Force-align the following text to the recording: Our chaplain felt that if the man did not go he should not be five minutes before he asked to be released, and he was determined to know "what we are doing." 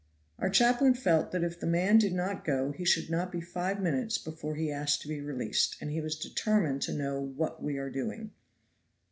Our 0.39 0.49
chaplain 0.49 0.95
felt 0.95 1.31
that 1.31 1.43
if 1.43 1.59
the 1.59 1.67
man 1.67 1.99
did 1.99 2.11
not 2.15 2.43
go 2.43 2.71
he 2.71 2.83
should 2.85 3.11
not 3.11 3.31
be 3.31 3.39
five 3.39 3.79
minutes 3.79 4.17
before 4.17 4.55
he 4.55 4.71
asked 4.71 5.03
to 5.03 5.07
be 5.07 5.21
released, 5.21 5.77
and 5.79 5.91
he 5.91 6.01
was 6.01 6.15
determined 6.15 6.81
to 6.81 6.93
know 6.97 7.21
"what 7.21 7.61
we 7.61 7.77
are 7.77 7.91
doing." 7.91 8.31